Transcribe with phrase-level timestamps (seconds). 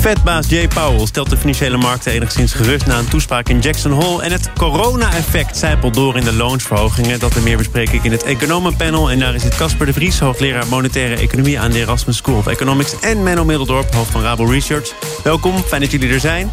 [0.00, 4.22] Vetbaas Jay Powell stelt de financiële markten enigszins gerust na een toespraak in Jackson Hole.
[4.22, 7.18] En het corona-effect zijpelt door in de loonsverhogingen.
[7.18, 9.10] Dat en meer bespreek ik in het Economenpanel.
[9.10, 12.46] En daar is het Casper de Vries, hoogleraar monetaire economie aan de Erasmus School of
[12.46, 13.00] Economics.
[13.00, 14.92] En Menno Middeldorp, hoofd van Rabo Research.
[15.22, 16.50] Welkom, fijn dat jullie er zijn.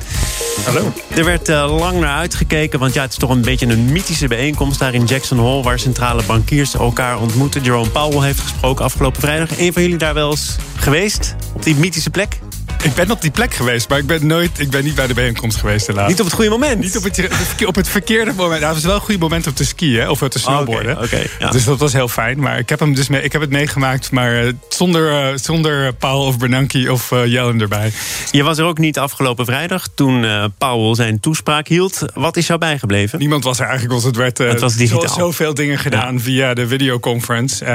[0.65, 0.93] Hallo.
[1.15, 4.27] Er werd uh, lang naar uitgekeken, want ja, het is toch een beetje een mythische
[4.27, 7.63] bijeenkomst daar in Jackson Hole, waar centrale bankiers elkaar ontmoeten.
[7.63, 9.59] Jerome Powell heeft gesproken afgelopen vrijdag.
[9.59, 11.35] Een van jullie daar wel eens geweest?
[11.53, 12.42] Op die mythische plek?
[12.83, 15.13] Ik ben op die plek geweest, maar ik ben, nooit, ik ben niet bij de
[15.13, 16.09] bijeenkomst geweest helaas.
[16.09, 16.79] Niet op het goede moment?
[16.79, 17.29] Niet op het,
[17.65, 18.61] op het verkeerde moment.
[18.61, 20.97] Nou, het was wel een goed moment om te skiën of te snowboarden.
[20.97, 21.49] Oh, okay, ja.
[21.49, 22.39] Dus dat was heel fijn.
[22.39, 25.93] Maar ik heb, hem dus mee, ik heb het meegemaakt, maar uh, zonder, uh, zonder
[25.93, 27.91] Paul of Bernanke of uh, Jellen erbij.
[28.31, 32.05] Je was er ook niet afgelopen vrijdag toen uh, Paul zijn toespraak hield.
[32.13, 33.19] Wat is jou bijgebleven?
[33.19, 34.75] Niemand was er eigenlijk, want het werd het was.
[34.75, 36.19] Zo, zoveel dingen gedaan ja.
[36.19, 37.65] via de videoconference.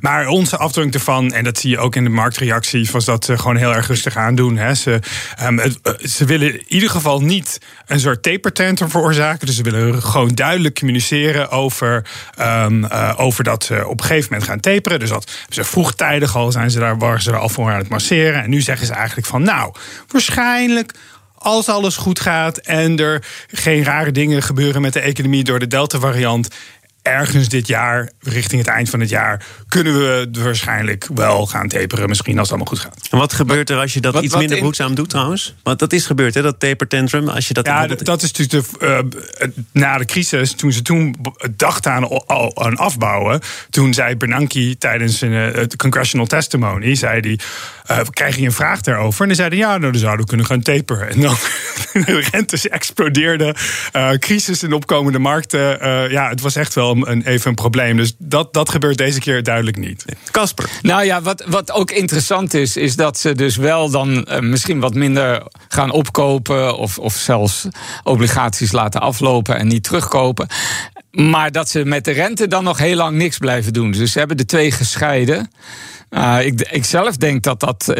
[0.00, 3.56] maar onze afdruk ervan, en dat zie je ook in de marktreactie, was dat gewoon
[3.56, 4.56] heel erg rustig aandoen.
[4.56, 4.74] Hè.
[4.74, 5.00] Ze,
[5.42, 5.78] Um, het,
[6.10, 9.46] ze willen in ieder geval niet een soort taper veroorzaken.
[9.46, 12.06] Dus ze willen gewoon duidelijk communiceren over,
[12.40, 14.98] um, uh, over dat ze op een gegeven moment gaan taperen.
[14.98, 17.88] Dus dat ze vroegtijdig al zijn ze daar, waren ze er al voor aan het
[17.88, 18.42] masseren.
[18.42, 19.74] En nu zeggen ze eigenlijk van nou,
[20.08, 20.94] waarschijnlijk
[21.44, 25.66] als alles goed gaat en er geen rare dingen gebeuren met de economie door de
[25.66, 26.48] Delta-variant,
[27.04, 32.08] ergens dit jaar, richting het eind van het jaar, kunnen we waarschijnlijk wel gaan taperen.
[32.08, 33.08] Misschien als het allemaal goed gaat.
[33.10, 34.94] En wat gebeurt er als je dat wat, iets wat minder behoedzaam in...
[34.94, 35.54] doet trouwens?
[35.62, 37.28] Want dat is gebeurd, hè, dat taper tantrum.
[37.28, 41.16] Als je dat ja, dat is natuurlijk de, uh, na de crisis, toen ze toen
[41.56, 42.08] dachten aan,
[42.54, 43.40] aan afbouwen.
[43.70, 47.38] Toen zei Bernanke tijdens een, uh, het congressional testimony, zei hij.
[47.90, 49.20] Uh, kreeg je een vraag daarover.
[49.20, 51.08] En dan zeiden ja, nou, dan zouden we kunnen gaan taperen.
[51.08, 51.36] En dan
[52.06, 53.54] de rentes explodeerden.
[53.96, 55.78] Uh, crisis in opkomende markten.
[55.82, 57.96] Uh, ja, het was echt wel een, even een probleem.
[57.96, 60.04] Dus dat, dat gebeurt deze keer duidelijk niet.
[60.30, 60.70] Casper.
[60.82, 64.94] Nou ja, wat, wat ook interessant is, is dat ze dus wel dan misschien wat
[64.94, 66.76] minder gaan opkopen.
[66.76, 67.66] Of, of zelfs
[68.02, 70.46] obligaties laten aflopen en niet terugkopen.
[71.10, 73.90] Maar dat ze met de rente dan nog heel lang niks blijven doen.
[73.90, 75.50] Dus ze hebben de twee gescheiden.
[76.14, 77.94] Uh, ik, ik, zelf denk dat dat uh,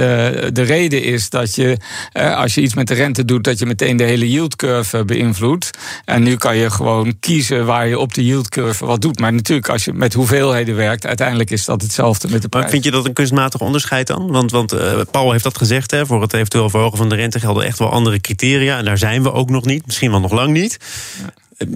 [0.53, 1.77] de reden is dat je,
[2.13, 5.05] uh, als je iets met de rente doet, dat je meteen de hele yield curve
[5.05, 5.71] beïnvloedt.
[6.05, 9.19] En nu kan je gewoon kiezen waar je op de yield curve wat doet.
[9.19, 12.65] Maar natuurlijk, als je met hoeveelheden werkt, uiteindelijk is dat hetzelfde met de prijs.
[12.65, 14.31] Maar vind je dat een kunstmatig onderscheid dan?
[14.31, 14.75] Want, want
[15.11, 17.91] Paul heeft dat gezegd, hè, voor het eventueel verhogen van de rente gelden echt wel
[17.91, 18.79] andere criteria.
[18.79, 20.79] En daar zijn we ook nog niet, misschien wel nog lang niet.
[21.59, 21.67] Ja.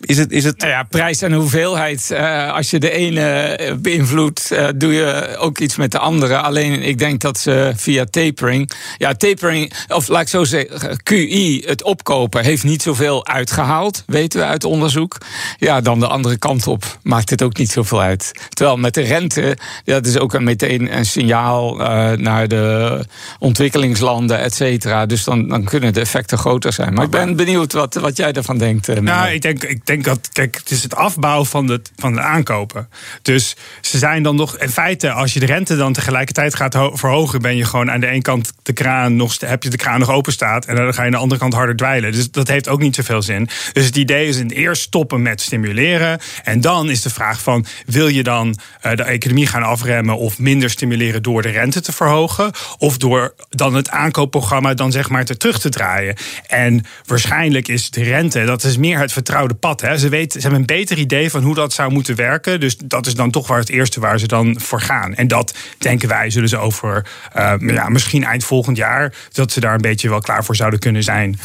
[0.00, 0.58] Is het, is het...
[0.58, 2.08] Nou ja, prijs en hoeveelheid.
[2.12, 6.38] Uh, als je de ene beïnvloedt, uh, doe je ook iets met de andere.
[6.38, 8.70] Alleen ik denk dat ze via tapering.
[8.98, 14.02] Ja, tapering, of laat ik zo zeggen, QI, het opkopen, heeft niet zoveel uitgehaald.
[14.06, 15.16] Weten we uit onderzoek.
[15.56, 18.32] Ja, dan de andere kant op maakt het ook niet zoveel uit.
[18.48, 23.04] Terwijl met de rente, dat is ook een, meteen een signaal uh, naar de
[23.38, 25.06] ontwikkelingslanden, et cetera.
[25.06, 26.94] Dus dan, dan kunnen de effecten groter zijn.
[26.94, 29.00] Maar ik ben benieuwd wat, wat jij ervan denkt.
[29.00, 29.64] nou, ik denk.
[29.64, 32.88] Ik denk dat, kijk, het is het afbouwen van de, van de aankopen.
[33.22, 37.42] Dus ze zijn dan nog, in feite, als je de rente dan tegelijkertijd gaat verhogen,
[37.42, 40.10] ben je gewoon aan de ene kant de kraan nog, heb je de kraan nog
[40.10, 42.12] open staat en dan ga je aan de andere kant harder dweilen.
[42.12, 43.48] Dus dat heeft ook niet zoveel zin.
[43.72, 46.20] Dus het idee is in eerst stoppen met stimuleren.
[46.44, 50.38] En dan is de vraag van, wil je dan uh, de economie gaan afremmen of
[50.38, 52.50] minder stimuleren door de rente te verhogen?
[52.78, 56.16] Of door dan het aankoopprogramma dan zeg maar te terug te draaien?
[56.46, 59.77] En waarschijnlijk is de rente, dat is meer het vertrouwde pad.
[59.80, 62.60] Ze, ze hebben een beter idee van hoe dat zou moeten werken.
[62.60, 65.14] Dus dat is dan toch waar het eerste waar ze dan voor gaan.
[65.14, 67.06] En dat denken wij zullen ze over
[67.36, 69.14] uh, ja, misschien eind volgend jaar...
[69.32, 71.38] dat ze daar een beetje wel klaar voor zouden kunnen zijn.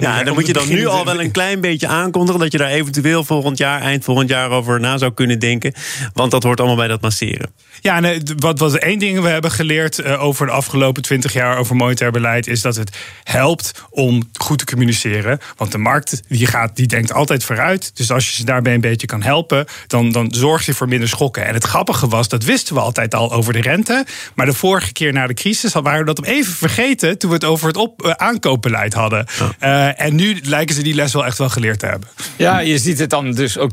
[0.00, 2.70] Ja, dan moet je dan nu al wel een klein beetje aankondigen dat je daar
[2.70, 5.72] eventueel volgend jaar, eind volgend jaar over na zou kunnen denken.
[6.12, 7.50] Want dat hoort allemaal bij dat masseren.
[7.80, 11.58] Ja, nee, wat was één ding we hebben geleerd uh, over de afgelopen twintig jaar
[11.58, 15.38] over monetair beleid, is dat het helpt om goed te communiceren.
[15.56, 17.90] Want de markt die gaat, die denkt altijd vooruit.
[17.96, 21.08] Dus als je ze daarbij een beetje kan helpen, dan, dan zorg je voor minder
[21.08, 21.46] schokken.
[21.46, 24.06] En het grappige was, dat wisten we altijd al over de rente.
[24.34, 27.44] Maar de vorige keer na de crisis waren we dat even vergeten toen we het
[27.44, 29.26] over het op, uh, aankoopbeleid hadden.
[29.58, 29.88] Ja.
[29.88, 32.08] Uh, en nu lijken ze die les wel echt wel geleerd te hebben.
[32.36, 33.70] Ja, je ziet het dan dus ook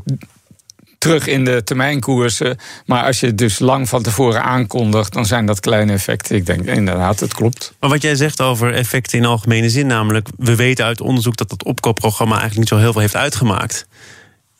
[0.98, 2.58] terug in de termijnkoersen.
[2.86, 6.36] Maar als je het dus lang van tevoren aankondigt, dan zijn dat kleine effecten.
[6.36, 7.74] Ik denk inderdaad, het klopt.
[7.80, 11.48] Maar wat jij zegt over effecten in algemene zin, namelijk we weten uit onderzoek dat
[11.48, 13.86] dat opkoopprogramma eigenlijk niet zo heel veel heeft uitgemaakt.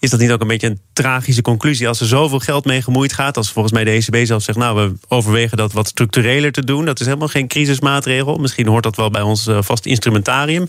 [0.01, 3.13] Is dat niet ook een beetje een tragische conclusie als er zoveel geld mee gemoeid
[3.13, 3.37] gaat?
[3.37, 6.85] Als volgens mij de ECB zelf zegt, nou, we overwegen dat wat structureler te doen.
[6.85, 8.37] Dat is helemaal geen crisismaatregel.
[8.37, 10.69] Misschien hoort dat wel bij ons eh, vast instrumentarium.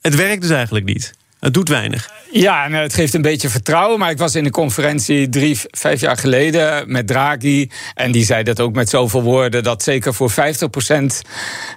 [0.00, 1.12] Het werkt dus eigenlijk niet.
[1.42, 2.10] Het doet weinig.
[2.32, 3.98] Ja, en het geeft een beetje vertrouwen.
[3.98, 7.70] Maar ik was in een conferentie drie, vijf jaar geleden met Draghi.
[7.94, 9.62] En die zei dat ook met zoveel woorden.
[9.62, 11.22] Dat zeker voor 50 procent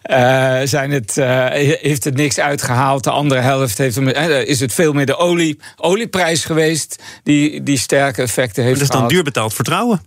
[0.03, 1.45] uh, zijn het, uh,
[1.81, 3.03] heeft het niks uitgehaald.
[3.03, 7.03] De andere helft heeft, uh, is het veel meer de olie, olieprijs geweest.
[7.23, 10.01] Die, die sterke effecten heeft Dat is dan duur betaald vertrouwen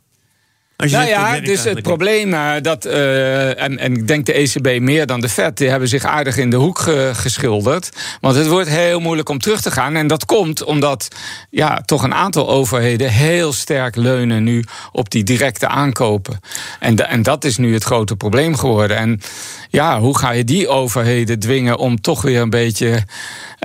[0.86, 5.06] nou ja, dus het probleem uh, dat, uh, en, en ik denk de ECB meer
[5.06, 7.90] dan de Fed, die hebben zich aardig in de hoek ge, geschilderd.
[8.20, 9.94] Want het wordt heel moeilijk om terug te gaan.
[9.94, 11.08] En dat komt omdat
[11.50, 16.40] ja, toch een aantal overheden heel sterk leunen nu op die directe aankopen.
[16.80, 18.96] En, en dat is nu het grote probleem geworden.
[18.96, 19.20] En
[19.68, 23.02] ja, hoe ga je die overheden dwingen om toch weer een beetje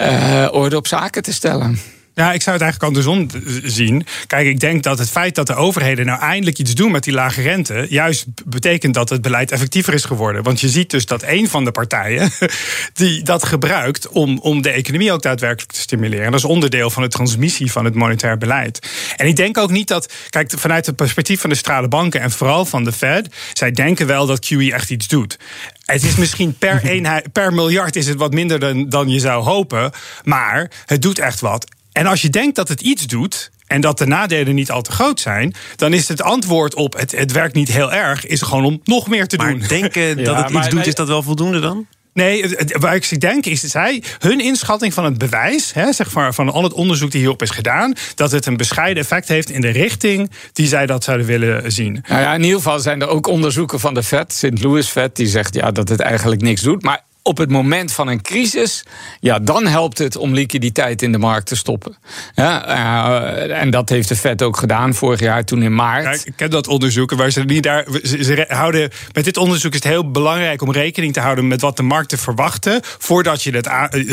[0.02, 1.80] uh, orde op zaken te stellen?
[2.16, 3.28] Ja, ik zou het eigenlijk andersom
[3.64, 4.06] zien.
[4.28, 7.14] Kijk, ik denk dat het feit dat de overheden nou eindelijk iets doen met die
[7.14, 10.44] lage rente, juist betekent dat het beleid effectiever is geworden.
[10.44, 12.32] Want je ziet dus dat een van de partijen
[12.94, 16.32] die dat gebruikt om, om de economie ook daadwerkelijk te stimuleren.
[16.32, 18.90] Dat is onderdeel van de transmissie van het monetair beleid.
[19.18, 22.32] En ik denk ook niet dat, kijk, vanuit het perspectief van de strale banken en
[22.32, 25.38] vooral van de Fed, zij denken wel dat QE echt iets doet.
[25.86, 29.44] Het is misschien per, eenheid, per miljard is het wat minder dan, dan je zou
[29.44, 29.92] hopen.
[30.24, 31.66] Maar het doet echt wat.
[31.94, 34.92] En als je denkt dat het iets doet, en dat de nadelen niet al te
[34.92, 38.66] groot zijn, dan is het antwoord op het, het werkt niet heel erg, is gewoon
[38.66, 39.64] om nog meer te maar doen.
[39.68, 41.88] denken dat het iets doet, is dat wel voldoende dan?
[42.14, 46.50] Nee, waar ik denk is zij, hun inschatting van het bewijs, hè, zeg maar, van
[46.50, 49.70] al het onderzoek die hierop is gedaan, dat het een bescheiden effect heeft in de
[49.70, 52.04] richting die zij dat zouden willen zien.
[52.08, 54.64] Nou ja, in ieder geval zijn er ook onderzoeken van de Fed, St.
[54.64, 56.84] Louis Fed, die zegt ja, dat het eigenlijk niks doet.
[56.84, 58.84] Maar op het moment van een crisis,
[59.20, 61.98] ja, dan helpt het om liquiditeit in de markt te stoppen.
[62.36, 66.26] Ja, uh, en dat heeft de Fed ook gedaan vorig jaar toen in maart.
[66.26, 67.86] Ik heb dat onderzoeken waar ze niet daar.
[68.04, 71.62] Ze, ze, houden, met dit onderzoek is het heel belangrijk om rekening te houden met
[71.62, 72.80] wat de markten verwachten.
[72.84, 73.68] voordat je het,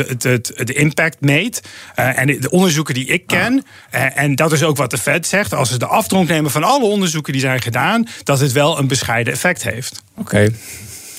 [0.08, 1.60] het, het, het impact meet.
[1.96, 4.00] Uh, en de onderzoeken die ik ken, ah.
[4.00, 5.54] uh, en dat is ook wat de Fed zegt.
[5.54, 8.06] als ze de afdronk nemen van alle onderzoeken die zijn gedaan.
[8.24, 10.02] dat het wel een bescheiden effect heeft.
[10.16, 10.20] Oké.
[10.20, 10.54] Okay.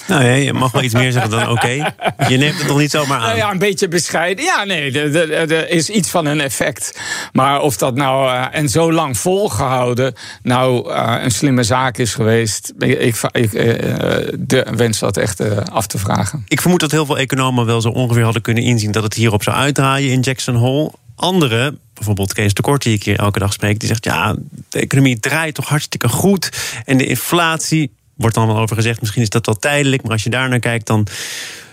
[0.07, 1.51] Nou ja, je mag wel iets meer zeggen dan oké.
[1.51, 1.94] Okay.
[2.30, 3.25] Je neemt het toch niet zomaar aan?
[3.25, 4.45] Nou ja, een beetje bescheiden.
[4.45, 5.00] Ja, nee,
[5.31, 7.00] er is iets van een effect.
[7.31, 10.13] Maar of dat nou uh, en zo lang volgehouden
[10.44, 13.63] nou uh, een slimme zaak is geweest, ik, ik uh,
[14.39, 16.45] de, wens dat echt af te vragen.
[16.47, 19.44] Ik vermoed dat heel veel economen wel zo ongeveer hadden kunnen inzien dat het hierop
[19.44, 20.92] zou uitdraaien in Jackson Hole.
[21.15, 24.36] Anderen, bijvoorbeeld Kees de Kort, die ik hier elke dag spreek, die zegt: ja,
[24.69, 26.50] de economie draait toch hartstikke goed.
[26.86, 30.01] En de inflatie wordt wel over gezegd, misschien is dat wel tijdelijk.
[30.01, 31.07] Maar als je daar naar kijkt, dan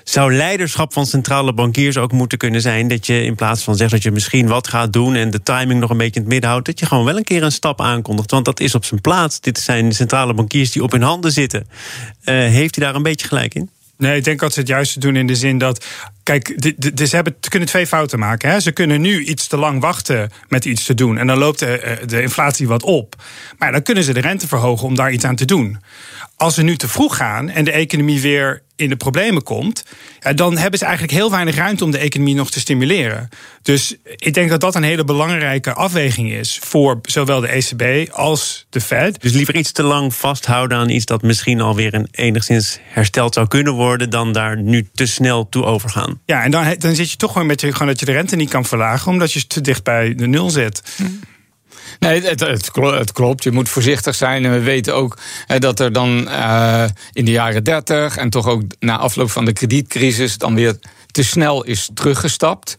[0.05, 2.89] zou leiderschap van centrale bankiers ook moeten kunnen zijn.
[2.89, 5.81] Dat je in plaats van zegt dat je misschien wat gaat doen en de timing
[5.81, 7.81] nog een beetje in het midden houdt, dat je gewoon wel een keer een stap
[7.81, 8.31] aankondigt.
[8.31, 9.41] Want dat is op zijn plaats.
[9.41, 11.69] Dit zijn centrale bankiers die op hun handen zitten.
[12.25, 13.71] Uh, heeft hij daar een beetje gelijk in?
[13.97, 15.85] Nee, ik denk dat ze het juist doen in de zin dat.
[16.29, 18.51] Kijk, de, ze, hebben, ze kunnen twee fouten maken.
[18.51, 18.61] Hè.
[18.61, 21.19] Ze kunnen nu iets te lang wachten met iets te doen.
[21.19, 23.15] En dan loopt de, de inflatie wat op.
[23.59, 25.79] Maar dan kunnen ze de rente verhogen om daar iets aan te doen
[26.39, 29.85] als we nu te vroeg gaan en de economie weer in de problemen komt,
[30.35, 33.29] dan hebben ze eigenlijk heel weinig ruimte om de economie nog te stimuleren.
[33.63, 38.67] Dus ik denk dat dat een hele belangrijke afweging is voor zowel de ECB als
[38.71, 39.21] de Fed.
[39.21, 43.49] Dus liever iets te lang vasthouden aan iets dat misschien alweer een enigszins hersteld zou
[43.49, 46.18] kunnen worden, dan daar nu te snel toe overgaan.
[46.25, 48.37] Ja, en dan, dan zit je toch gewoon met je, gewoon dat je de rente
[48.37, 50.83] niet kan verlagen, omdat je te dicht bij de nul zit.
[50.97, 51.05] Hm.
[51.99, 53.43] Nee, het, het, klopt.
[53.43, 54.45] Je moet voorzichtig zijn.
[54.45, 55.19] En we weten ook
[55.59, 59.53] dat er dan uh, in de jaren 30 en toch ook na afloop van de
[59.53, 60.79] kredietcrisis dan weer
[61.11, 62.79] te snel is teruggestapt.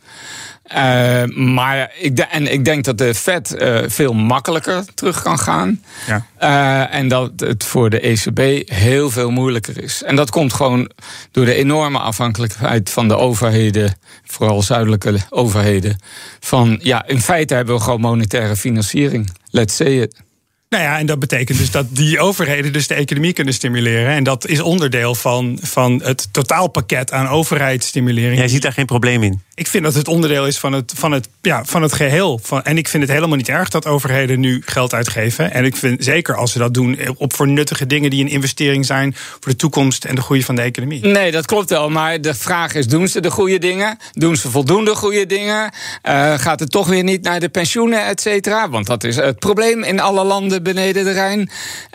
[0.75, 5.81] Uh, maar ik, en ik denk dat de Fed uh, veel makkelijker terug kan gaan.
[6.07, 6.25] Ja.
[6.41, 10.03] Uh, en dat het voor de ECB heel veel moeilijker is.
[10.03, 10.91] En dat komt gewoon
[11.31, 15.99] door de enorme afhankelijkheid van de overheden, vooral zuidelijke overheden.
[16.39, 19.29] Van ja, in feite hebben we gewoon monetaire financiering.
[19.51, 20.21] Let's say it.
[20.69, 24.13] Nou ja, en dat betekent dus dat die overheden dus de economie kunnen stimuleren.
[24.13, 28.37] En dat is onderdeel van, van het totaalpakket aan overheidsstimulering.
[28.37, 29.41] Jij ziet daar geen probleem in?
[29.59, 32.39] Ik vind dat het onderdeel is van het, van het, ja, van het geheel.
[32.43, 35.51] Van, en ik vind het helemaal niet erg dat overheden nu geld uitgeven.
[35.51, 38.85] En ik vind zeker als ze dat doen op voor nuttige dingen die een investering
[38.85, 41.05] zijn voor de toekomst en de groei van de economie.
[41.05, 41.89] Nee, dat klopt wel.
[41.89, 43.97] Maar de vraag is: doen ze de goede dingen?
[44.11, 45.71] Doen ze voldoende goede dingen?
[46.03, 48.69] Uh, gaat het toch weer niet naar de pensioenen, et cetera?
[48.69, 51.49] Want dat is het probleem in alle landen beneden de Rijn.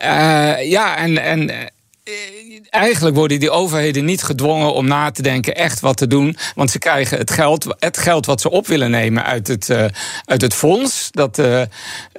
[0.05, 1.23] Uh, ja, en.
[1.23, 1.73] en
[2.71, 6.37] eigenlijk worden die overheden niet gedwongen om na te denken echt wat te doen.
[6.55, 9.85] Want ze krijgen het geld, het geld wat ze op willen nemen uit het, uh,
[10.25, 11.63] uit het fonds dat uh,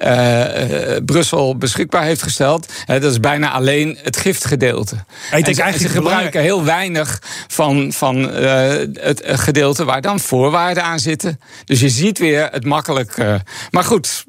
[0.02, 2.72] uh, Brussel beschikbaar heeft gesteld.
[2.86, 4.94] dat is bijna alleen het giftgedeelte.
[5.32, 10.82] Ik denk en ze, ze gebruiken heel weinig van, van het gedeelte waar dan voorwaarden
[10.82, 11.40] aan zitten.
[11.64, 13.16] Dus je ziet weer het makkelijk.
[13.70, 14.24] maar goed,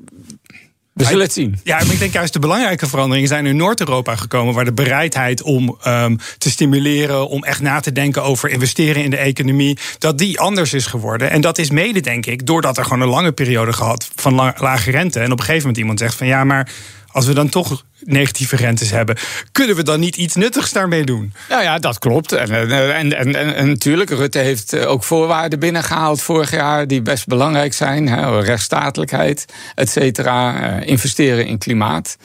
[0.97, 1.59] we zullen het zien.
[1.63, 4.53] Ja, maar ik denk juist de belangrijke veranderingen zijn in Noord-Europa gekomen.
[4.53, 9.09] Waar de bereidheid om um, te stimuleren, om echt na te denken over investeren in
[9.09, 11.29] de economie, dat die anders is geworden.
[11.29, 14.91] En dat is mede, denk ik, doordat er gewoon een lange periode gehad van lage
[14.91, 15.19] rente.
[15.19, 16.69] En op een gegeven moment iemand zegt van ja, maar
[17.11, 19.15] als we dan toch negatieve rentes hebben,
[19.51, 21.33] kunnen we dan niet iets nuttigs daarmee doen?
[21.49, 22.31] Nou ja, dat klopt.
[22.31, 27.01] En, en, en, en, en natuurlijk, Rutte heeft eh, ook voorwaarden binnengehaald vorig jaar die
[27.01, 28.07] best belangrijk zijn.
[28.07, 32.17] Hè, rechtsstatelijkheid, et cetera, eh, investeren in klimaat.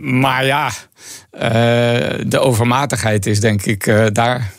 [0.00, 0.70] Maar ja,
[2.26, 4.50] de overmatigheid is denk ik daar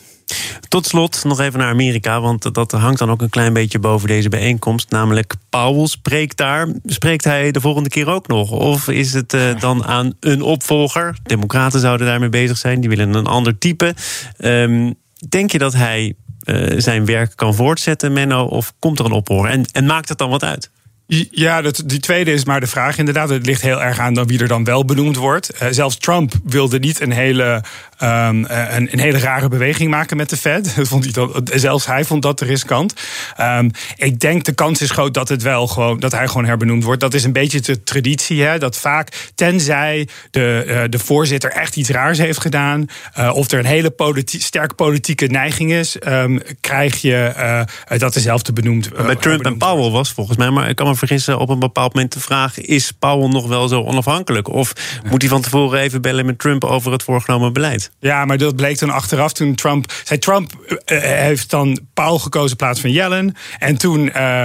[0.68, 4.08] tot slot nog even naar Amerika, want dat hangt dan ook een klein beetje boven
[4.08, 4.90] deze bijeenkomst.
[4.90, 6.68] Namelijk Powell spreekt daar.
[6.84, 8.50] Spreekt hij de volgende keer ook nog?
[8.50, 11.16] Of is het uh, dan aan een opvolger?
[11.22, 13.94] Democraten zouden daarmee bezig zijn, die willen een ander type.
[14.38, 14.94] Um,
[15.28, 18.44] denk je dat hij uh, zijn werk kan voortzetten, Menno?
[18.44, 19.50] Of komt er een opvolger?
[19.50, 20.70] En, en maakt het dan wat uit?
[21.08, 23.28] Ja, dat, die tweede is maar de vraag inderdaad.
[23.28, 25.50] Het ligt heel erg aan dan wie er dan wel benoemd wordt.
[25.62, 27.62] Uh, zelfs Trump wilde niet een hele,
[28.02, 30.72] um, een, een, hele rare beweging maken met de Fed.
[30.76, 32.94] Dat vond hij dan, zelfs hij vond dat te riskant.
[33.40, 36.84] Um, ik denk de kans is groot dat, het wel gewoon, dat hij gewoon herbenoemd
[36.84, 37.00] wordt.
[37.00, 38.42] Dat is een beetje de traditie.
[38.42, 42.86] Hè, dat vaak, tenzij de, uh, de voorzitter echt iets raars heeft gedaan...
[43.18, 43.94] Uh, of er een hele
[44.24, 45.96] sterk politieke neiging is...
[46.06, 47.64] Um, krijg je
[47.96, 50.50] dat dezelfde benoemd Bij Trump en Powell was volgens mij...
[50.50, 52.60] maar ik kan me vergissen op een bepaald moment de vraag...
[52.60, 54.48] is Powell nog wel zo onafhankelijk?
[54.48, 54.72] Of
[55.10, 57.90] moet hij van tevoren even bellen met Trump over het voorgenomen beleid?
[58.00, 59.92] Ja, maar dat bleek toen achteraf toen Trump...
[60.04, 63.34] Zei Trump uh, heeft dan Powell gekozen in plaats van Yellen.
[63.58, 64.44] En toen, uh,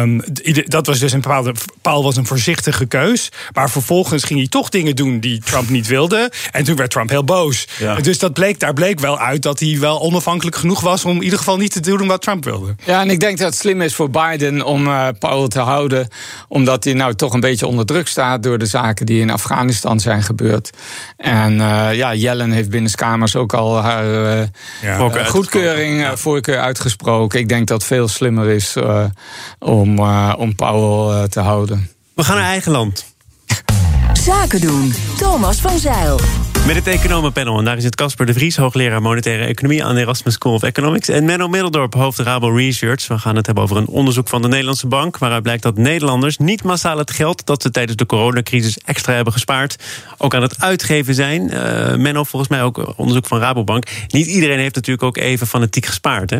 [0.00, 0.22] um,
[0.66, 1.52] dat was dus een bepaalde...
[1.82, 3.28] Powell was een voorzichtige keus.
[3.52, 6.30] Maar vervolgens ging hij toch dingen doen die Trump niet wilde.
[6.52, 7.68] En toen werd Trump heel boos.
[7.78, 7.94] Ja.
[7.94, 11.04] Dus dat bleek, daar bleek wel uit dat hij wel onafhankelijk genoeg was...
[11.04, 12.74] om in ieder geval niet te doen wat Trump wilde.
[12.84, 15.83] Ja, en ik denk dat het slim is voor Biden om uh, Powell te houden
[16.48, 20.00] omdat hij nou toch een beetje onder druk staat door de zaken die in Afghanistan
[20.00, 20.70] zijn gebeurd.
[21.16, 24.42] En uh, ja, Jellen heeft binnenskamers ook al haar uh,
[24.82, 26.16] ja, uh, goedkeuring, ja.
[26.16, 27.38] voorkeur uitgesproken.
[27.38, 28.76] Ik denk dat het veel slimmer is
[29.58, 29.98] om,
[30.36, 31.90] om Powell te houden.
[32.14, 33.04] We gaan naar eigen land.
[34.12, 34.94] Zaken doen.
[35.18, 36.18] Thomas van Zeil.
[36.66, 37.58] Met het economenpanel.
[37.58, 40.62] En daar is het Casper de Vries, hoogleraar monetaire economie aan de Erasmus School of
[40.62, 41.08] Economics.
[41.08, 43.06] En Menno Middeldorp, hoofd Rabo Research.
[43.06, 45.18] We gaan het hebben over een onderzoek van de Nederlandse Bank.
[45.18, 49.32] Waaruit blijkt dat Nederlanders niet massaal het geld dat ze tijdens de coronacrisis extra hebben
[49.32, 49.76] gespaard.
[50.18, 51.42] ook aan het uitgeven zijn.
[51.42, 53.86] Uh, Menno, volgens mij ook onderzoek van Rabobank.
[54.08, 56.38] Niet iedereen heeft natuurlijk ook even fanatiek gespaard, hè?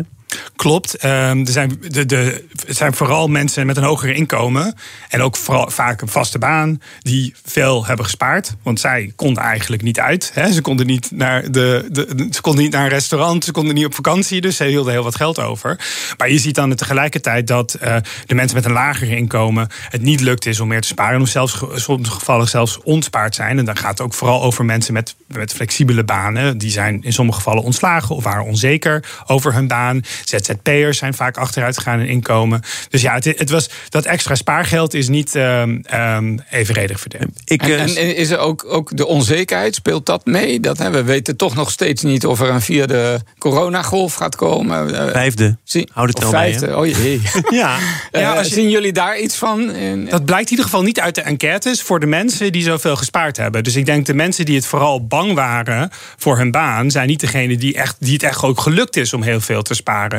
[0.55, 1.03] Klopt.
[1.03, 1.09] Um,
[1.45, 4.75] er zijn, de, de, het zijn vooral mensen met een hoger inkomen.
[5.09, 6.81] En ook vooral vaak een vaste baan.
[6.99, 8.55] Die veel hebben gespaard.
[8.63, 10.31] Want zij konden eigenlijk niet uit.
[10.33, 10.51] Hè.
[10.51, 13.43] Ze, konden niet naar de, de, ze konden niet naar een restaurant.
[13.43, 14.41] Ze konden niet op vakantie.
[14.41, 15.79] Dus ze hielden heel wat geld over.
[16.17, 19.67] Maar je ziet dan tegelijkertijd dat uh, de mensen met een lager inkomen.
[19.89, 21.21] het niet lukt is om meer te sparen.
[21.21, 23.57] Of zelfs soms gevallen zelfs ontspaard zijn.
[23.57, 26.57] En dan gaat het ook vooral over mensen met, met flexibele banen.
[26.57, 30.01] Die zijn in sommige gevallen ontslagen of waren onzeker over hun baan.
[30.29, 32.61] ZZP'ers zijn vaak achteruit gegaan in inkomen.
[32.89, 37.29] Dus ja, het, het was, dat extra spaargeld is niet um, um, evenredig verdeeld.
[37.45, 40.59] Ik, en, en, is er ook, ook de onzekerheid, speelt dat mee?
[40.59, 44.95] Dat, hè, we weten toch nog steeds niet of er een vierde coronagolf gaat komen.
[44.95, 45.57] Eh, vijfde.
[45.63, 47.21] Zie, Houd het wel vijfde, mee, oh jee.
[47.49, 47.77] ja.
[48.11, 49.73] Uh, ja je, zien jullie daar iets van?
[50.09, 53.37] Dat blijkt in ieder geval niet uit de enquêtes voor de mensen die zoveel gespaard
[53.37, 53.63] hebben.
[53.63, 56.91] Dus ik denk de mensen die het vooral bang waren voor hun baan...
[56.91, 59.73] zijn niet degene die, echt, die het echt ook gelukt is om heel veel te
[59.73, 60.14] sparen.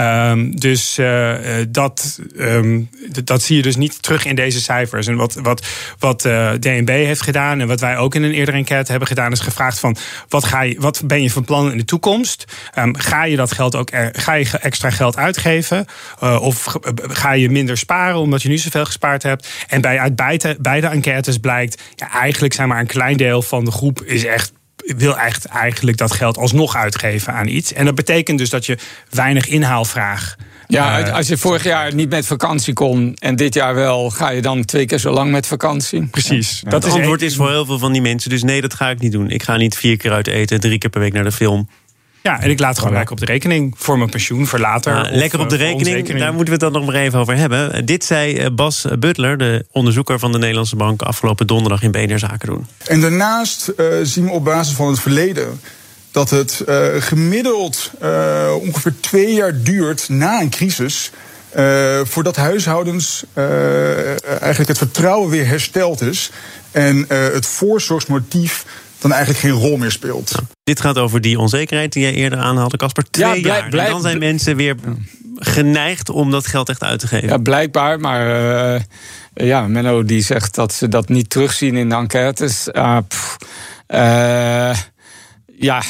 [0.00, 1.34] Um, dus uh,
[1.68, 2.90] dat, um,
[3.24, 5.06] dat zie je dus niet terug in deze cijfers.
[5.06, 5.66] En wat, wat,
[5.98, 9.32] wat uh, DNB heeft gedaan en wat wij ook in een eerdere enquête hebben gedaan,
[9.32, 9.96] is gevraagd van
[10.28, 12.44] wat, ga je, wat ben je van plan in de toekomst?
[12.78, 15.86] Um, ga je dat geld ook ga je extra geld uitgeven?
[16.20, 19.48] Of ga je minder sparen omdat je nu zoveel gespaard hebt?
[19.68, 23.64] En bij uit beide, beide enquêtes blijkt, ja, eigenlijk zijn maar een klein deel van
[23.64, 24.52] de groep is echt
[24.96, 27.72] wil echt eigenlijk dat geld alsnog uitgeven aan iets.
[27.72, 28.78] En dat betekent dus dat je
[29.10, 30.36] weinig inhaalvraag.
[30.66, 34.30] Ja, uh, als je vorig jaar niet met vakantie kon en dit jaar wel, ga
[34.30, 36.06] je dan twee keer zo lang met vakantie?
[36.06, 36.60] Precies.
[36.64, 36.70] Ja.
[36.70, 38.30] Dat het antwoord is voor heel veel van die mensen.
[38.30, 39.30] Dus nee, dat ga ik niet doen.
[39.30, 41.68] Ik ga niet vier keer uit eten, drie keer per week naar de film.
[42.22, 44.94] Ja, en ik laat gewoon lekker op de rekening voor mijn pensioen, voor later.
[44.94, 47.36] Ja, of, lekker op de rekening, daar moeten we het dan nog maar even over
[47.36, 47.86] hebben.
[47.86, 51.02] Dit zei eh, Bas Butler, de onderzoeker van de Nederlandse Bank...
[51.02, 52.66] afgelopen donderdag in BNR Zaken doen.
[52.86, 55.60] En daarnaast eh, zien we op basis van het verleden
[56.10, 57.90] dat het eh, gemiddeld
[58.60, 61.10] ongeveer twee jaar duurt na een crisis.
[61.50, 64.08] eh, voordat huishoudens eh,
[64.40, 66.30] eigenlijk het vertrouwen weer hersteld is.
[66.70, 68.64] En eh, het voorzorgsmotief
[69.00, 70.34] dan eigenlijk geen rol meer speelt.
[70.64, 73.10] Dit gaat over die onzekerheid die jij eerder aanhaalde, Casper.
[73.10, 73.68] Twee Ja, blij- jaar.
[73.68, 74.74] Blij- dan zijn mensen weer
[75.34, 77.28] geneigd om dat geld echt uit te geven.
[77.28, 78.80] Ja, blijkbaar, maar eh,
[79.34, 82.68] ja, Menno die zegt dat ze dat niet terugzien in de enquêtes.
[83.08, 83.36] Pff,
[83.86, 84.76] eh,
[85.58, 85.82] ja,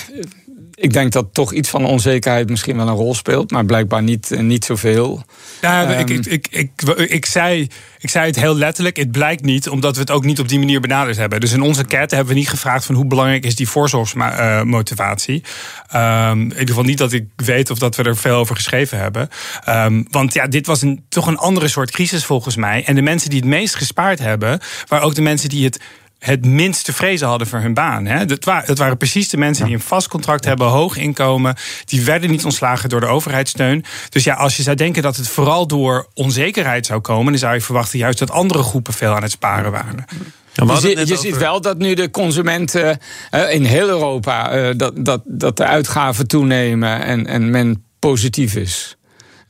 [0.80, 4.30] ik denk dat toch iets van onzekerheid misschien wel een rol speelt, maar blijkbaar niet,
[4.30, 5.24] eh, niet zoveel.
[5.60, 6.18] Ja, ik, Ehm.
[6.18, 7.68] ik, ik, ik, ik, zei,
[7.98, 8.96] ik zei het heel letterlijk.
[8.96, 11.40] Het blijkt niet, omdat we het ook niet op die manier benaderd hebben.
[11.40, 15.42] Dus in onze enquête hebben we niet gevraagd van hoe belangrijk is die voorzorgsmotivatie.
[15.88, 18.98] Ehm in ieder geval niet dat ik weet of dat we er veel over geschreven
[18.98, 19.28] hebben.
[19.64, 22.84] Ehm, want ja, dit was een, toch een andere soort crisis volgens mij.
[22.84, 25.80] En de mensen die het meest gespaard hebben, waren ook de mensen die het
[26.20, 28.06] het minst te vrezen hadden voor hun baan.
[28.06, 28.24] Hè.
[28.24, 31.54] Dat, wa- dat waren precies de mensen die een vast contract hebben, hoog inkomen.
[31.84, 33.84] Die werden niet ontslagen door de overheidssteun.
[34.08, 37.54] Dus ja, als je zou denken dat het vooral door onzekerheid zou komen, dan zou
[37.54, 40.04] je verwachten juist dat andere groepen veel aan het sparen waren.
[40.52, 42.98] Ja, Je, ziet- je wel dat nu de consumenten
[43.30, 48.54] eh, in heel Europa eh, dat, dat, dat de uitgaven toenemen en, en men positief
[48.54, 48.96] is.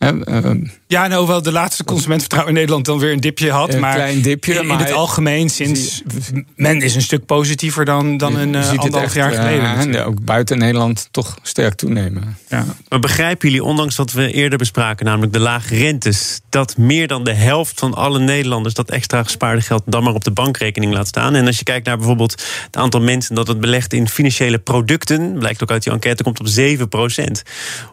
[0.04, 0.50] Hè, eh,
[0.86, 3.74] Ja, en hoewel de laatste consumentenvertrouwen in Nederland dan weer een dipje had.
[3.74, 6.02] Een maar klein dipje, in, in maar het algemeen sinds
[6.56, 9.64] men is een stuk positiever dan, dan een het anderhalf echt, jaar eh, geleden.
[9.64, 10.06] en natuurlijk.
[10.06, 12.36] ook buiten Nederland toch sterk toenemen.
[12.48, 12.64] Ja.
[12.88, 17.24] Maar begrijpen jullie, ondanks wat we eerder bespraken, namelijk de lage rentes, dat meer dan
[17.24, 21.08] de helft van alle Nederlanders dat extra gespaarde geld dan maar op de bankrekening laat
[21.08, 21.34] staan?
[21.34, 25.38] En als je kijkt naar bijvoorbeeld het aantal mensen dat het belegt in financiële producten,
[25.38, 27.42] blijkt ook uit die enquête, komt op 7%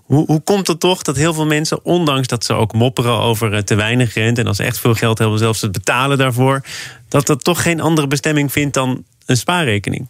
[0.03, 3.53] Hoe, hoe komt het toch dat heel veel mensen, ondanks dat ze ook mopperen over
[3.53, 6.61] eh, te weinig rente en als ze echt veel geld hebben, zelfs het betalen daarvoor,
[7.09, 10.07] dat dat toch geen andere bestemming vindt dan een spaarrekening?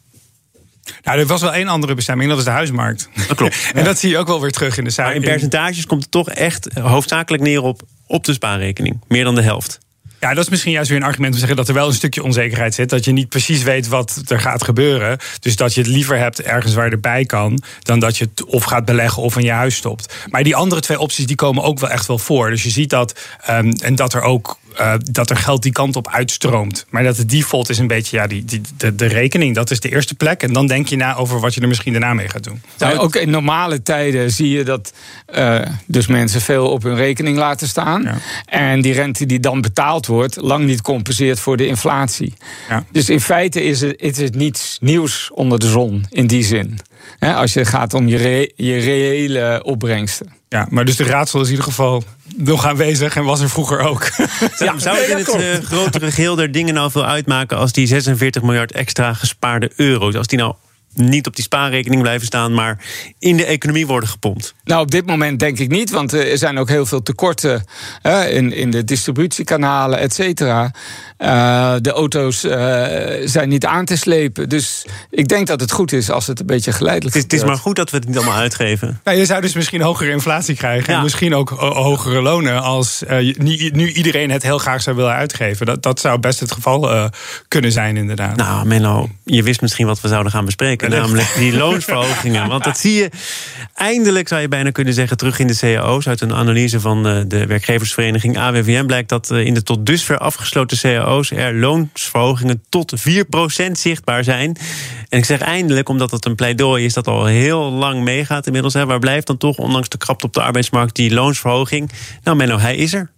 [1.04, 3.10] Nou, er was wel één andere bestemming, dat is de huismarkt.
[3.28, 3.72] Dat klopt.
[3.74, 5.16] en dat zie je ook wel weer terug in de Maar cijfers.
[5.16, 9.00] in percentages komt het toch echt hoofdzakelijk neer op, op de spaarrekening.
[9.08, 9.80] Meer dan de helft.
[10.20, 11.94] Ja, dat is misschien juist weer een argument om te zeggen dat er wel een
[11.94, 12.90] stukje onzekerheid zit.
[12.90, 15.18] Dat je niet precies weet wat er gaat gebeuren.
[15.40, 17.62] Dus dat je het liever hebt ergens waar je erbij kan.
[17.80, 20.14] Dan dat je het of gaat beleggen of in je huis stopt.
[20.30, 22.50] Maar die andere twee opties die komen ook wel echt wel voor.
[22.50, 23.20] Dus je ziet dat.
[23.46, 24.58] ehm, en dat er ook.
[24.78, 26.86] Eh, dat er geld die kant op uitstroomt.
[26.90, 29.56] Maar dat de default is een beetje ja, die, die, de, de rekening.
[29.56, 30.44] Dat is de eerste plek.
[30.44, 32.62] En dan denk je na over wat je er misschien daarna mee gaat doen.
[32.78, 34.94] Nou, ook in normale tijden zie je dat
[35.26, 38.02] eh, dus mensen veel op hun rekening laten staan.
[38.02, 38.18] Ja.
[38.46, 42.34] En die rente die dan betaald wordt, lang niet compenseert voor de inflatie.
[42.70, 42.86] Ja.
[42.92, 46.80] Dus in feite is het, is het niets nieuws onder de zon in die zin.
[47.20, 50.34] Hè, als je gaat om je, re- je reële opbrengsten.
[50.50, 52.04] Ja, maar dus de raadsel is in ieder geval
[52.36, 54.10] nog aanwezig en was er vroeger ook.
[54.56, 57.88] Zou, zou het in het eh, grotere geheel der dingen nou veel uitmaken als die
[57.88, 60.54] 46 miljard extra gespaarde euro's, als die nou
[60.98, 62.78] niet op die spaarrekening blijven staan, maar
[63.20, 64.54] in de economie worden gepompt?
[64.64, 67.64] Nou, op dit moment denk ik niet, want er zijn ook heel veel tekorten
[68.02, 70.72] hè, in, in de distributiekanalen, et cetera.
[71.18, 72.58] Eh, de auto's eh,
[73.26, 74.50] zijn niet aan te slepen.
[74.50, 77.42] Dus ik denk dat het goed is als het een beetje geleidelijk Het is, het
[77.42, 79.00] is maar goed dat we het niet allemaal uitgeven.
[79.04, 80.92] Nou, je zou dus misschien hogere inflatie krijgen.
[80.92, 80.98] Ja.
[80.98, 82.62] En misschien ook ho- hogere lonen.
[82.62, 85.66] Als eh, nu, iedereen het heel graag zou willen uitgeven.
[85.66, 87.06] Dat, dat zou best het geval eh,
[87.48, 88.36] kunnen zijn, inderdaad.
[88.36, 90.87] Nou, Menno, je wist misschien wat we zouden gaan bespreken.
[90.90, 92.48] Namelijk die loonsverhogingen.
[92.48, 93.10] Want dat zie je
[93.74, 96.08] eindelijk, zou je bijna kunnen zeggen, terug in de cao's.
[96.08, 100.18] Uit een analyse van eh, de werkgeversvereniging AWVM blijkt dat eh, in de tot dusver
[100.18, 102.94] afgesloten cao's er loonsverhogingen tot
[103.68, 104.58] 4% zichtbaar zijn.
[105.10, 108.74] En ik zeg eindelijk, omdat het een pleidooi is dat al heel lang meegaat inmiddels.
[108.74, 111.92] Hè, waar blijft dan toch, ondanks de krapte op de arbeidsmarkt, die loonsverhoging?
[112.24, 113.16] Nou, Menno, hij is er.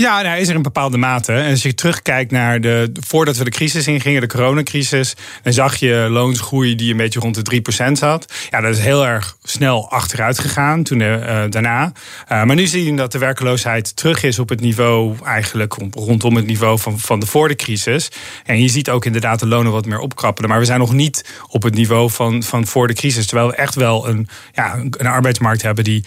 [0.00, 1.32] Ja, nou, hij is er in bepaalde mate.
[1.32, 2.92] En als je terugkijkt naar de.
[3.06, 5.14] voordat we de crisis ingingen, de coronacrisis.
[5.42, 8.32] dan zag je loonsgroei die een beetje rond de 3% zat.
[8.50, 11.92] Ja, dat is heel erg snel achteruit gegaan toen eh, daarna.
[12.28, 15.14] Eh, maar nu zie je dat de werkloosheid terug is op het niveau.
[15.24, 18.08] eigenlijk rond- rondom het niveau van, van de voor de crisis.
[18.44, 20.50] En je ziet ook inderdaad de lonen wat meer opkrappelen.
[20.50, 23.26] Maar we zijn nog niet op het niveau van, van voor de crisis.
[23.26, 26.04] Terwijl we echt wel een, ja, een arbeidsmarkt hebben die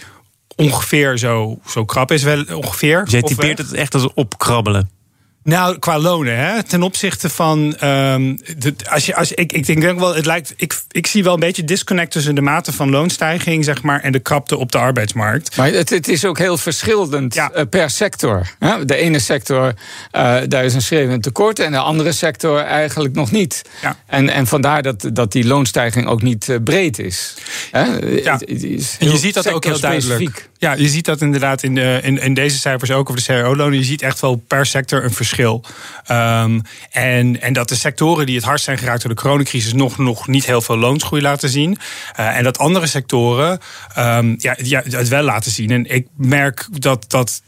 [0.56, 2.22] ongeveer zo, zo krap is.
[2.22, 3.02] Wel ongeveer.
[3.04, 4.90] Dus jij typeert het echt als opkrabbelen.
[5.44, 6.62] Nou, qua lonen, hè?
[6.62, 7.76] ten opzichte van.
[7.78, 10.54] ehm, de, als je, als, ik, ik denk wel, het lijkt.
[10.56, 14.12] Ik, ik zie wel een beetje disconnect tussen de mate van loonstijging, zeg maar, en
[14.12, 15.56] de krapte op de arbeidsmarkt.
[15.56, 17.50] Maar het, het is ook heel verschillend Ja.
[17.50, 18.48] eh, per sector.
[18.58, 18.84] hè.
[18.84, 19.74] De ene sector,
[20.10, 21.58] eh, daar is een schreeuwend tekort...
[21.58, 23.62] en de andere sector eigenlijk nog niet.
[23.82, 23.96] Ja.
[24.06, 27.34] En, en vandaar dat, dat die loonstijging ook niet eh, breed is.
[27.72, 28.38] Ja.
[28.98, 30.48] En je ziet dat ook heel duidelijk.
[30.64, 33.78] Ja, je ziet dat inderdaad in, de, in, in deze cijfers ook over de CAO-lonen.
[33.78, 35.64] Je ziet echt wel per sector een verschil.
[36.10, 39.98] Um, en, en dat de sectoren die het hardst zijn geraakt door de coronacrisis nog,
[39.98, 41.78] nog niet heel veel loonsgroei laten zien.
[42.20, 43.58] Uh, en dat andere sectoren
[43.98, 45.70] um, ja, ja, het wel laten zien.
[45.70, 47.10] En ik merk dat.
[47.10, 47.42] dat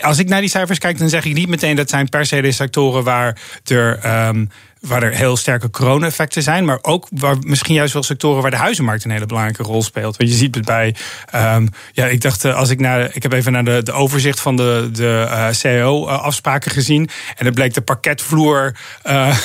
[0.00, 2.40] als ik naar die cijfers kijk, dan zeg ik niet meteen dat zijn per se
[2.40, 4.50] de sectoren waar er um,
[4.86, 6.64] waar er heel sterke corona-effecten zijn.
[6.64, 10.16] Maar ook waar misschien juist wel sectoren waar de huizenmarkt een hele belangrijke rol speelt.
[10.16, 10.94] Want je ziet het bij.
[11.34, 13.10] Um, ja, ik dacht, als ik naar.
[13.12, 17.08] Ik heb even naar de, de overzicht van de, de uh, CEO-afspraken gezien.
[17.36, 19.36] En het bleek de parketvloer uh,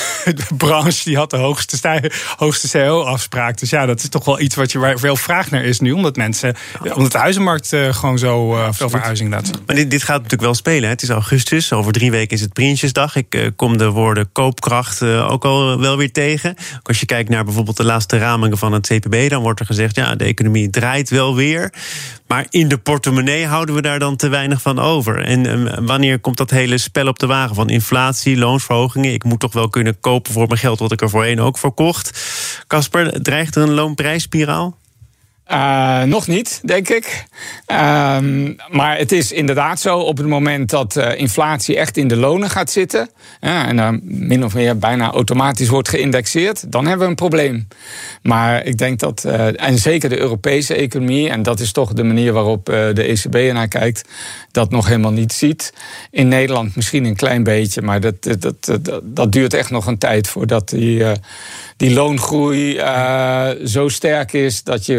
[0.56, 3.58] branche die had de hoogste, stij, hoogste CEO-afspraak.
[3.58, 5.92] Dus ja, dat is toch wel iets wat je, waar veel vraag naar is nu.
[5.92, 6.56] Omdat mensen.
[6.94, 9.50] Omdat de huizenmarkt uh, gewoon zo veel verhuizing laat.
[9.66, 10.82] Maar dit, dit gaat natuurlijk wel spelen.
[10.82, 10.88] Hè?
[10.88, 11.72] Het is augustus.
[11.72, 13.16] Over drie weken is het Prinsjesdag.
[13.16, 15.00] Ik kom de woorden koopkracht
[15.32, 16.54] ook al wel weer tegen.
[16.82, 19.96] Als je kijkt naar bijvoorbeeld de laatste ramingen van het CPB, dan wordt er gezegd:
[19.96, 21.72] ja, de economie draait wel weer.
[22.26, 25.24] Maar in de portemonnee houden we daar dan te weinig van over.
[25.24, 29.12] En ehm, wanneer komt dat hele spel op de wagen van inflatie, loonsverhogingen?
[29.12, 31.72] Ik moet toch wel kunnen kopen voor mijn geld wat ik er voorheen ook voor
[31.72, 32.20] kocht.
[32.66, 34.80] Casper, dreigt er een loonprijsspiraal?
[35.50, 37.24] Uh, nog niet, denk ik.
[37.66, 38.18] Uh,
[38.70, 42.50] maar het is inderdaad zo, op het moment dat uh, inflatie echt in de lonen
[42.50, 43.10] gaat zitten...
[43.40, 46.72] En min of meer bijna automatisch wordt geïndexeerd...
[46.72, 47.68] dan hebben we een probleem.
[48.22, 51.28] Maar ik denk dat, uh, en zeker de Europese economie...
[51.28, 54.08] en dat is toch de manier waarop de ECB ernaar kijkt...
[54.50, 55.72] dat nog helemaal niet ziet.
[56.10, 57.82] In Nederland misschien een klein beetje...
[57.82, 61.04] maar dat, dat, dat, dat duurt echt nog een tijd voordat die,
[61.76, 62.80] die loongroei
[63.64, 64.62] zo sterk is...
[64.62, 64.94] dat je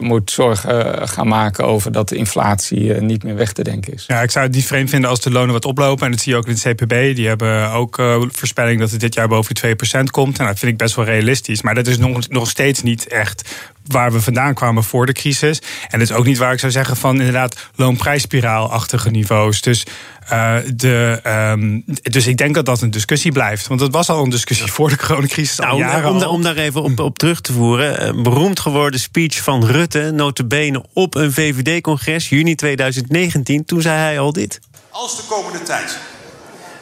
[0.00, 4.04] moet zorgen gaan maken over dat de inflatie niet meer weg te denken is.
[4.06, 6.04] Ja, ik zou het niet vreemd vinden als de lonen wat oplopen.
[6.04, 7.16] En dat zie je ook in het CPB.
[7.16, 10.38] Die hebben ook voorspelling dat het dit jaar boven de 2% komt.
[10.38, 11.62] En dat vind ik best wel realistisch.
[11.62, 15.58] Maar dat is nog, nog steeds niet echt waar we vandaan kwamen voor de crisis.
[15.88, 19.60] En dat is ook niet waar ik zou zeggen van inderdaad loonprijsspiraalachtige niveaus.
[19.60, 19.84] Dus,
[20.32, 23.66] uh, de, um, dus ik denk dat dat een discussie blijft.
[23.66, 25.58] Want dat was al een discussie voor de coronacrisis.
[25.58, 28.08] Nou, jaren om, om, daar even op, op terug te voeren.
[28.08, 33.64] Een beroemd geworden speech van Rutte, notabene op een VVD-congres, juni 2019.
[33.64, 34.60] Toen zei hij al dit.
[34.90, 35.98] Als de komende tijd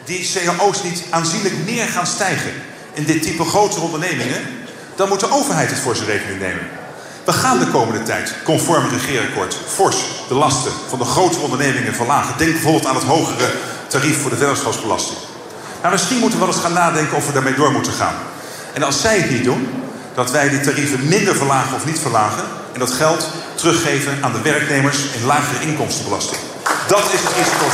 [0.09, 2.53] die cao's niet aanzienlijk meer gaan stijgen
[2.95, 4.41] in dit type grotere ondernemingen,
[4.97, 6.78] dan moet de overheid het voor zijn rekening nemen.
[7.29, 9.97] We gaan de komende tijd, conform het regeerakkoord, fors
[10.29, 12.35] de lasten van de grotere ondernemingen verlagen.
[12.39, 13.51] Denk bijvoorbeeld aan het hogere
[13.87, 15.19] tarief voor de vennootschapsbelasting.
[15.83, 18.15] Maar misschien moeten we wel eens gaan nadenken of we daarmee door moeten gaan.
[18.73, 19.69] En als zij het niet doen,
[20.15, 22.45] dat wij die tarieven minder verlagen of niet verlagen.
[22.73, 26.41] En dat geld teruggeven aan de werknemers in lagere inkomstenbelasting.
[26.87, 27.67] Dat is het risico.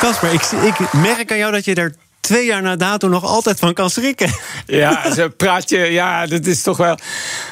[0.00, 1.92] Kasper, ik, ik merk aan jou dat je daar
[2.28, 4.30] twee jaar na dato nog altijd van kan schrikken.
[4.66, 5.78] Ja, ze praat je.
[5.78, 6.98] Ja, dat is toch wel.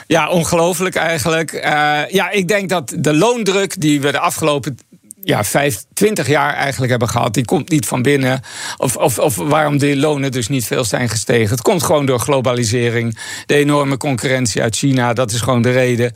[0.07, 1.53] Ja, ongelooflijk eigenlijk.
[1.53, 1.61] Uh,
[2.09, 4.79] ja, ik denk dat de loondruk die we de afgelopen
[5.23, 7.35] ja, 25 jaar eigenlijk hebben gehad.
[7.35, 8.41] Die komt niet van binnen.
[8.77, 11.51] Of, of, of waarom die lonen dus niet veel zijn gestegen.
[11.51, 13.19] Het komt gewoon door globalisering.
[13.47, 15.12] De enorme concurrentie uit China.
[15.12, 16.12] Dat is gewoon de reden.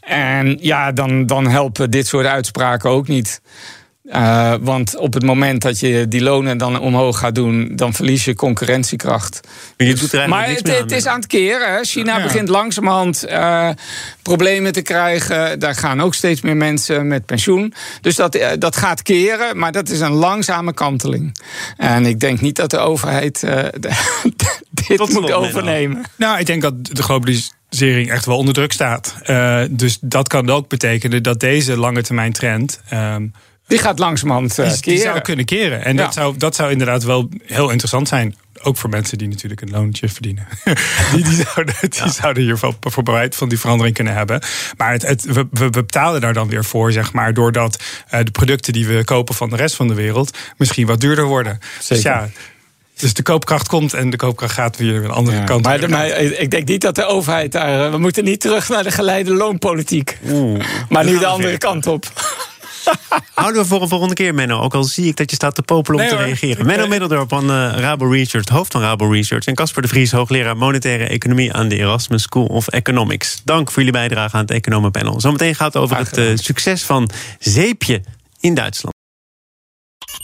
[0.00, 3.40] En ja, dan, dan helpen dit soort uitspraken ook niet.
[4.04, 8.24] Uh, want op het moment dat je die lonen dan omhoog gaat doen, dan verlies
[8.24, 9.40] je concurrentiekracht.
[9.76, 11.84] Je doet er maar het, het, is aan het keren.
[11.84, 12.22] China ja.
[12.22, 13.68] begint langzamerhand uh,
[14.22, 15.58] problemen te krijgen.
[15.58, 17.74] Daar gaan ook steeds meer mensen met pensioen.
[18.00, 21.36] Dus dat, uh, dat gaat keren, maar dat is een langzame kanteling.
[21.76, 23.40] En ik denk niet dat de overheid
[24.86, 26.04] dit Tot moet overnemen.
[26.16, 29.14] Nou, ik denk dat de globalisering echt wel onder druk staat.
[29.70, 32.80] dus dat kan ook betekenen dat deze lange termijn trend.
[32.92, 33.32] Um,
[33.66, 35.84] die gaat langzamerhand uh, die, die zou kunnen keren.
[35.84, 36.02] En ja.
[36.02, 38.36] dat, zou, dat zou inderdaad wel heel interessant zijn.
[38.62, 40.46] Ook voor mensen die natuurlijk een loontje verdienen.
[41.14, 42.08] die, die, zouden, die ja.
[42.08, 44.40] zouden hier voor, voor bereid van die verandering kunnen hebben.
[44.76, 47.34] Maar het, het, we, we betalen daar dan weer voor, zeg maar.
[47.34, 47.82] Doordat
[48.14, 51.24] uh, de producten die we kopen van de rest van de wereld misschien wat duurder
[51.24, 51.58] worden.
[51.80, 51.94] Zeker.
[51.94, 52.28] Dus ja.
[52.98, 55.64] Dus de koopkracht komt en de koopkracht gaat weer een andere ja, kant.
[55.64, 57.90] Maar, maar, ik denk niet dat de overheid daar.
[57.90, 60.18] We moeten niet terug naar de geleide loonpolitiek.
[60.28, 62.06] Oeh, maar nu de andere kant op.
[63.34, 64.60] Houden we voor een volgende keer, Menno.
[64.60, 66.24] Ook al zie ik dat je staat te popelen om nee, te hoor.
[66.24, 66.66] reageren.
[66.66, 69.46] Menno Middeldorp van uh, Rabo Research, hoofd van Rabo Research.
[69.46, 73.40] En Casper de Vries, hoogleraar monetaire economie aan de Erasmus School of Economics.
[73.44, 75.20] Dank voor jullie bijdrage aan het Economenpanel.
[75.20, 78.02] Zometeen gaat het over het uh, succes van Zeepje
[78.40, 78.93] in Duitsland.